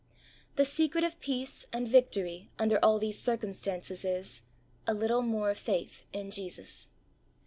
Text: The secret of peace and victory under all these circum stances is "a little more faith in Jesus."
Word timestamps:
The 0.55 0.65
secret 0.65 1.03
of 1.03 1.19
peace 1.19 1.67
and 1.71 1.87
victory 1.87 2.49
under 2.57 2.79
all 2.81 2.97
these 2.97 3.19
circum 3.21 3.53
stances 3.53 4.03
is 4.03 4.41
"a 4.87 4.95
little 4.95 5.21
more 5.21 5.53
faith 5.53 6.07
in 6.11 6.31
Jesus." 6.31 6.89